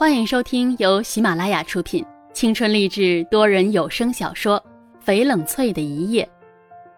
[0.00, 2.02] 欢迎收听由喜马拉雅出品、
[2.32, 4.58] 青春励志多人有声小说
[5.06, 6.24] 《翡冷翠的一夜》，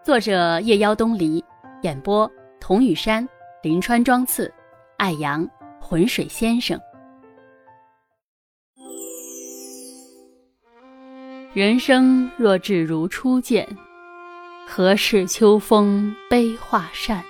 [0.07, 1.44] 作者夜妖东篱，
[1.83, 2.30] 演播
[2.60, 3.28] 童雨山、
[3.60, 4.54] 林川庄次、
[4.99, 5.44] 艾阳、
[5.80, 6.80] 浑水先生。
[11.53, 13.69] 人生若只如初见，
[14.64, 17.21] 何事秋风悲画扇？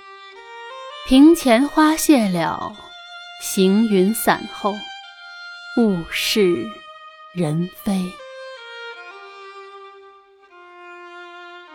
[1.09, 2.71] 庭前花谢了，
[3.41, 4.75] 行云散后，
[5.77, 6.65] 物是
[7.33, 7.99] 人非。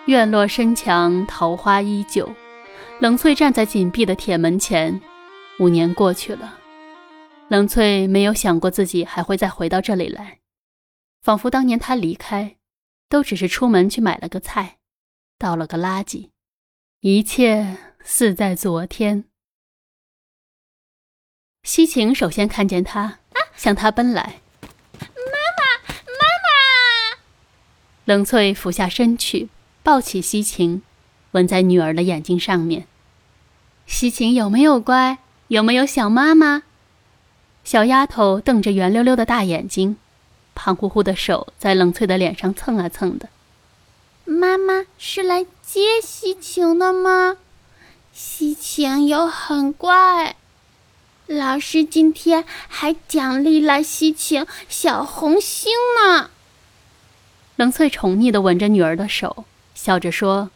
[0.07, 2.29] 院落深墙，桃花依旧。
[3.01, 5.01] 冷翠站在紧闭的铁门前，
[5.59, 6.59] 五年过去了，
[7.49, 10.41] 冷翠没有想过自己还会再回到这里来，
[11.23, 12.57] 仿佛当年她离开，
[13.09, 14.79] 都只是出门去买了个菜，
[15.39, 16.31] 倒了个垃圾，
[17.01, 17.77] 一切。
[18.11, 19.25] 似在昨天，
[21.63, 23.19] 西晴首先看见他，
[23.59, 24.41] 向他奔来。
[25.01, 27.19] 妈妈，妈妈！
[28.07, 29.51] 冷翠俯下身去，
[29.83, 30.81] 抱起西晴，
[31.33, 32.87] 吻在女儿的眼睛上面。
[33.85, 35.19] 西晴有没有乖？
[35.49, 36.63] 有没有想妈妈？
[37.65, 39.97] 小丫头瞪着圆溜溜的大眼睛，
[40.55, 43.29] 胖乎乎的手在冷翠的脸上蹭啊蹭的。
[44.25, 47.37] 妈妈是来接西晴的吗？
[48.13, 50.37] 西晴有很乖，
[51.29, 56.31] 老师今天还奖励了西晴小红星呢。
[57.57, 60.51] 冷翠宠溺的吻着女儿的手，笑着说：“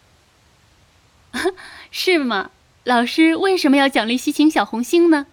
[1.92, 2.50] 是吗？
[2.84, 5.26] 老师为什么要奖励西晴小红星呢？”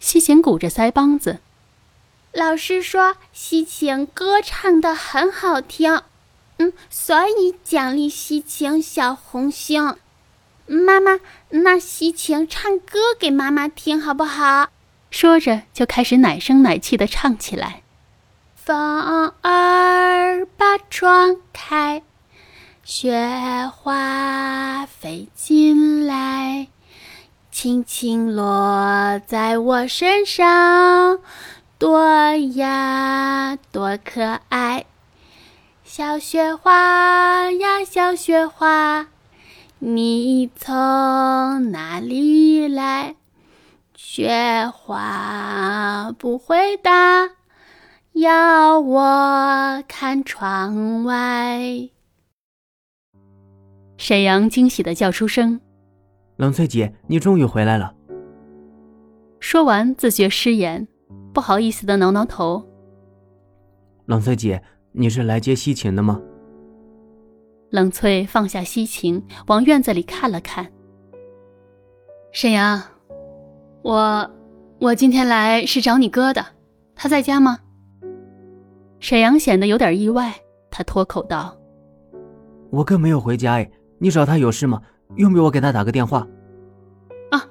[0.00, 1.38] 西晴鼓着腮帮子
[2.34, 6.02] ：“老师说西晴歌唱的很好听，
[6.58, 9.96] 嗯，所以奖励西晴小红星。”
[10.70, 11.18] 妈妈，
[11.48, 14.68] 那西晴唱歌给妈妈听好不好？
[15.10, 17.82] 说着就开始奶声奶气的唱起来。
[18.54, 22.04] 风儿把窗开，
[22.84, 26.68] 雪花飞进来，
[27.50, 31.18] 轻轻落在我身上，
[31.78, 34.84] 多呀多可爱。
[35.82, 39.08] 小雪花呀，小雪花。
[39.82, 40.70] 你从
[41.70, 43.16] 哪里来？
[43.94, 47.30] 雪花不回答，
[48.12, 51.88] 要我看窗外。
[53.96, 55.58] 沈阳惊喜的叫出声
[56.36, 57.94] ：“冷翠姐，你终于回来了。”
[59.40, 60.86] 说完，自觉失言，
[61.32, 62.62] 不好意思的挠挠头。
[64.04, 64.62] 冷翠姐，
[64.92, 66.20] 你是来接西芹的吗？
[67.70, 70.66] 冷翠放下西芹，往院子里看了看。
[72.32, 72.82] 沈阳，
[73.82, 74.28] 我，
[74.80, 76.44] 我今天来是找你哥的，
[76.96, 77.58] 他在家吗？
[78.98, 80.34] 沈阳显得有点意外，
[80.68, 81.56] 他脱口道
[82.70, 84.82] ：“我哥没有回家哎，你找他有事吗？
[85.16, 86.26] 用不用我给他打个电话？”
[87.30, 87.48] 啊，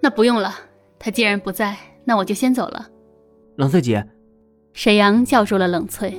[0.00, 0.52] 那不用了，
[0.98, 1.74] 他既然不在，
[2.04, 2.86] 那我就先走了。
[3.56, 4.06] 冷翠姐，
[4.74, 6.14] 沈阳叫住了冷翠。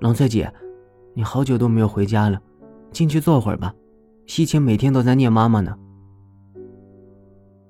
[0.00, 0.52] 冷翠姐。
[1.18, 2.40] 你好久都没有回家了，
[2.92, 3.74] 进去坐会儿吧。
[4.28, 5.76] 西晴每天都在念妈妈呢。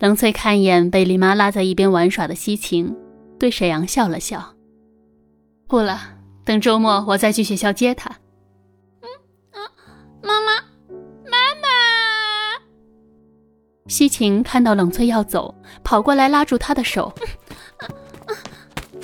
[0.00, 2.94] 冷翠看一眼被李妈拉在一边玩耍的西晴，
[3.38, 4.54] 对沈阳笑了笑。
[5.66, 5.98] 不了，
[6.44, 8.10] 等周末我再去学校接她。
[9.00, 9.08] 嗯
[9.52, 9.72] 啊，
[10.22, 10.52] 妈妈，
[11.24, 11.68] 妈妈。
[13.86, 17.10] 西晴看到冷翠要走，跑过来拉住她的手。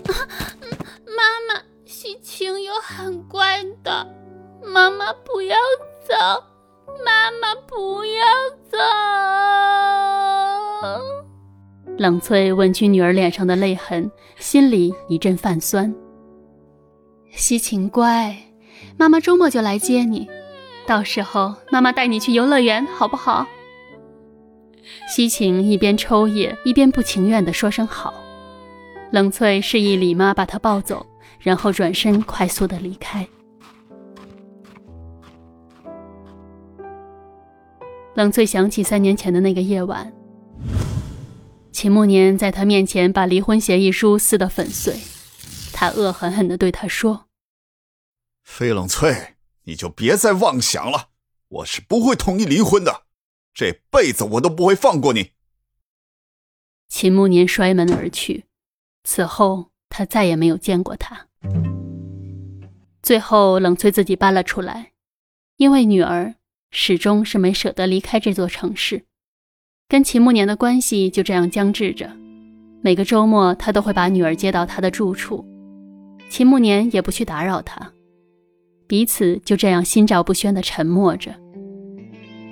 [0.05, 4.07] 妈妈，西晴有很乖的。
[4.73, 5.57] 妈妈不要
[6.07, 6.15] 走，
[7.05, 8.25] 妈妈不要
[8.71, 8.79] 走。
[11.99, 15.95] 冷翠吻去女儿脸上的泪痕，心里一阵泛酸。
[17.31, 18.37] 西芹乖，
[18.97, 20.29] 妈妈周末就来接你，
[20.87, 23.47] 到时候妈妈带你去游乐园，好不好？
[25.09, 28.15] 西芹一边抽噎，一边不情愿地说声好。
[29.11, 31.07] 冷翠示意李妈把她抱走，
[31.39, 33.27] 然后转身快速地离开。
[38.15, 40.13] 冷翠想起三年前的那个夜晚，
[41.73, 44.97] 秦慕年在他面前把离婚协议书撕得粉碎，
[45.73, 47.27] 他恶狠狠地对他说
[48.45, 49.35] ：“飞冷翠，
[49.65, 51.09] 你就别再妄想了，
[51.49, 53.03] 我是不会同意离婚的，
[53.53, 55.33] 这辈子我都不会放过你。”
[56.89, 58.45] 秦慕年摔门而去，
[59.03, 61.27] 此后他再也没有见过他。
[63.03, 64.93] 最后，冷翠自己搬了出来，
[65.57, 66.37] 因为女儿。
[66.77, 69.05] 始终是没舍得离开这座城市，
[69.89, 72.11] 跟秦慕年的关系就这样僵滞着。
[72.83, 75.47] 每个周末，他都会把女儿接到他的住处，
[76.29, 77.93] 秦慕年也不去打扰他，
[78.89, 81.33] 彼此就这样心照不宣地沉默着。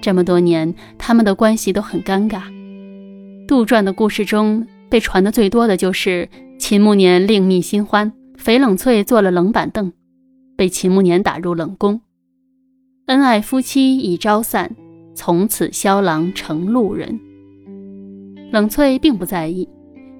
[0.00, 2.42] 这么多年，他们的关系都很尴尬。
[3.48, 6.28] 杜撰的故事中被传的最多的就是
[6.60, 9.92] 秦慕年另觅新欢，翡冷翠坐了冷板凳，
[10.56, 12.00] 被秦慕年打入冷宫，
[13.06, 14.70] 恩爱夫妻已朝散，
[15.12, 17.18] 从此萧郎成路人。
[18.52, 19.68] 冷翠并不在意，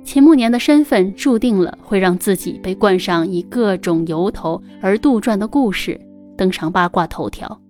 [0.03, 5.99] 秦慕年的身份注定了会让自己被冠上以各种由头而杜撰的故事
[6.37, 7.61] 登上八卦头条。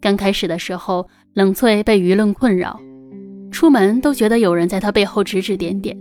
[0.00, 2.80] 刚开始的时候，冷翠被舆论困扰，
[3.50, 5.94] 出门都觉得有人在她背后指指点点。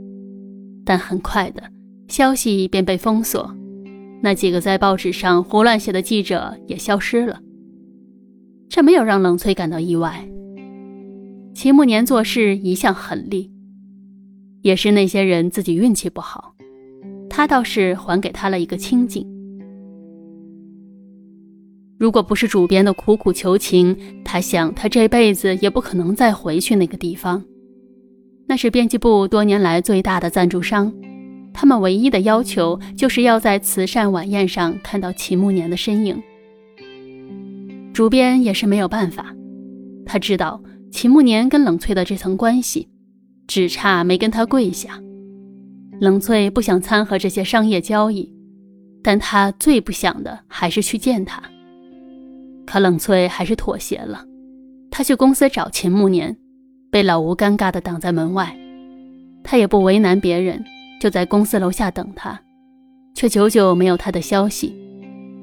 [0.85, 1.61] 但很快的，
[2.07, 3.53] 消息便被封锁，
[4.21, 7.37] 那几个在报纸上胡乱写的记者也消失了。
[8.69, 10.27] 这没有让冷翠感到意外。
[11.53, 13.51] 齐慕年做事一向狠厉，
[14.61, 16.53] 也是那些人自己运气不好，
[17.29, 19.25] 他倒是还给他了一个清静。
[21.97, 27.43] 如果不是主编的苦苦求情，他想他这辈子也不可能再回去那个地方。
[28.47, 30.93] 那是编辑部多年来最大的赞助商，
[31.51, 36.21] 他们唯一的要求就是要在慈善晚宴上看到齐慕年的身影。
[37.97, 39.35] 主编也是没有办法，
[40.05, 40.61] 他知道
[40.91, 42.87] 秦慕年跟冷翠的这层关系，
[43.47, 45.01] 只差没跟他跪下。
[45.99, 48.31] 冷翠不想掺和这些商业交易，
[49.01, 51.41] 但他最不想的还是去见他。
[52.67, 54.23] 可冷翠还是妥协了，
[54.91, 56.37] 他去公司找秦慕年，
[56.91, 58.55] 被老吴尴尬的挡在门外。
[59.43, 60.63] 他也不为难别人，
[61.01, 62.39] 就在公司楼下等他，
[63.15, 64.75] 却久久没有他的消息，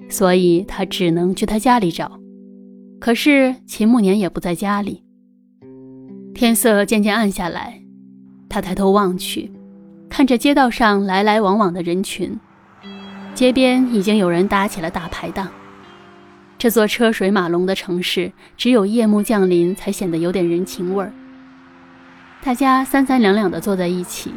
[0.09, 2.17] 所以他只能去他家里找。
[3.05, 5.05] 可是秦慕年也不在家里。
[6.35, 7.83] 天色渐渐暗下来，
[8.49, 9.53] 他抬头望去，
[10.09, 12.41] 看着街道上来来往往的人群，
[13.35, 15.51] 街边已经有人搭起了大排档。
[16.57, 21.13] 这座车水马龙的城市，只有夜幕降临才显得有点人情味儿。
[22.43, 24.33] 大家三三两两的坐在一起，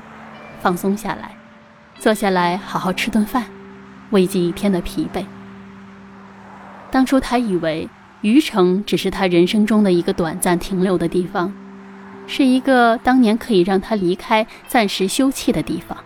[0.60, 1.32] 放松下来，
[2.00, 3.46] 坐下来好好吃顿饭，
[4.10, 5.24] 慰藉一天的疲惫。
[6.92, 7.88] 当初他以为
[8.22, 11.54] 余城只是他人生中的一个短暂停留的地方，
[12.26, 15.98] 是一个当年可以让他离开、暂时休憩的地方。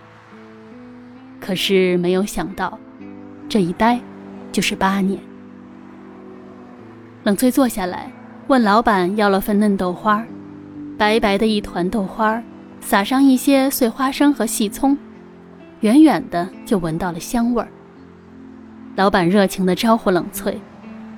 [1.39, 2.77] 可是没有想到，
[3.49, 3.99] 这一待
[4.51, 5.19] 就是八年。
[7.23, 8.11] 冷翠坐下来，
[8.47, 10.23] 问老板要了份嫩豆花，
[10.97, 12.43] 白白的一团豆花，
[12.79, 14.97] 撒上一些碎花生和细葱，
[15.79, 17.69] 远远的就闻到了香味儿。
[18.95, 20.59] 老板热情地招呼冷翠，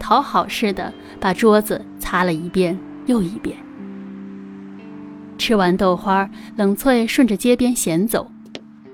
[0.03, 3.55] 讨好似的把桌子擦了一遍又一遍。
[5.37, 8.29] 吃完豆花，冷翠顺着街边闲走，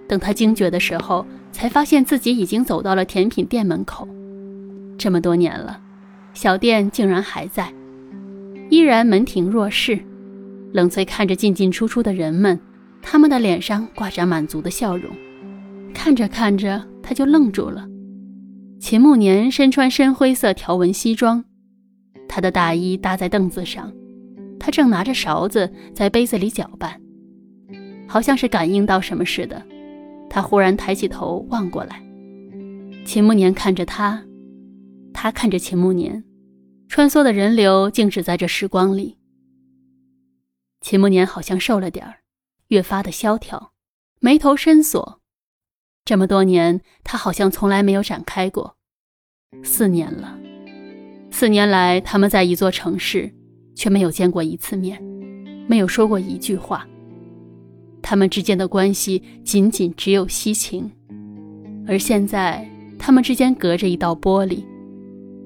[0.08, 4.08] 等她惊觉的时候，才发现自己已经走到了甜品店门口。
[5.00, 5.80] 这么多年了。
[6.36, 7.74] 小店竟然还在，
[8.70, 10.00] 依然门庭若市。
[10.74, 12.60] 冷翠看着进进出出的人们，
[13.02, 15.10] 他们的脸上挂着满足的笑容。
[15.92, 17.88] 看着看着，他就愣住了。
[18.80, 21.44] 秦慕年身穿深灰色条纹西装，
[22.30, 23.92] 他的大衣搭在凳子上，
[24.58, 27.00] 他正拿着勺子在杯子里搅拌，
[28.08, 29.62] 好像是感应到什么似的，
[30.30, 32.02] 他忽然抬起头望过来。
[33.06, 34.24] 秦慕年看着他，
[35.14, 36.24] 他看着秦慕年。
[36.88, 39.16] 穿梭的人流静止在这时光里。
[40.82, 42.22] 秦慕年好像瘦了点儿，
[42.70, 43.74] 越发的萧条，
[44.20, 45.19] 眉头深锁。
[46.10, 48.76] 这么多年，他好像从来没有展开过。
[49.64, 50.40] 四年了，
[51.30, 53.32] 四年来，他们在一座城市，
[53.76, 55.00] 却没有见过一次面，
[55.68, 56.88] 没有说过一句话。
[58.02, 60.92] 他们之间的关系仅仅只有西情，
[61.88, 64.64] 而现在，他们之间隔着一道玻璃。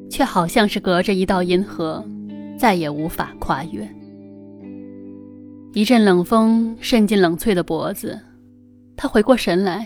[0.10, 2.02] 却好像是隔着一道银河，
[2.58, 3.86] 再也无法跨越。
[5.74, 8.18] 一阵冷风渗进冷翠的脖子，
[8.96, 9.86] 他回过神来，